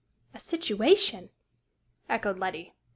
[0.33, 1.29] "A situation!"
[2.09, 2.73] echoed Letty.